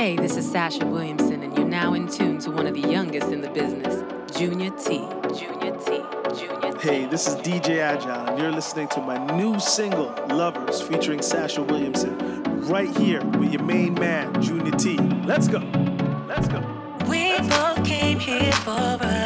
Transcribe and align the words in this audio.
Hey, 0.00 0.16
this 0.16 0.38
is 0.38 0.50
Sasha 0.50 0.86
Williamson, 0.86 1.42
and 1.42 1.54
you're 1.54 1.68
now 1.68 1.92
in 1.92 2.08
tune 2.08 2.38
to 2.38 2.50
one 2.50 2.66
of 2.66 2.72
the 2.72 2.88
youngest 2.88 3.30
in 3.32 3.42
the 3.42 3.50
business, 3.50 4.02
Junior 4.34 4.70
T. 4.70 5.00
Junior 5.38 5.76
T. 5.76 6.02
Junior 6.38 6.72
T. 6.72 6.88
Hey, 6.88 7.04
this 7.04 7.28
is 7.28 7.34
DJ 7.36 7.80
Agile, 7.80 8.30
and 8.30 8.38
you're 8.38 8.50
listening 8.50 8.88
to 8.88 9.02
my 9.02 9.18
new 9.36 9.60
single, 9.60 10.14
Lovers, 10.30 10.80
featuring 10.80 11.20
Sasha 11.20 11.62
Williamson, 11.62 12.16
right 12.62 12.88
here 12.96 13.22
with 13.38 13.52
your 13.52 13.62
main 13.62 13.92
man, 13.92 14.40
Junior 14.40 14.72
T. 14.72 14.96
Let's 15.26 15.48
go. 15.48 15.58
Let's 16.26 16.48
go. 16.48 16.60
We 17.06 17.34
Let's 17.34 17.48
both 17.54 17.76
go. 17.76 17.84
came 17.84 18.18
here 18.18 18.52
for 18.52 18.70
us. 18.70 19.19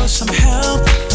for 0.00 0.08
some 0.08 0.28
help. 0.28 1.09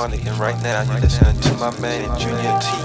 And 0.00 0.38
right 0.38 0.58
now 0.62 0.80
you're 0.80 0.98
listening 0.98 1.38
to 1.42 1.52
my 1.58 1.78
man 1.78 2.18
Junior 2.18 2.58
T. 2.58 2.79